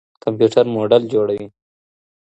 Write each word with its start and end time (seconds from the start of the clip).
کمپيوټر 0.23 0.65
موډل 0.73 1.03
جوړوي. 1.13 1.47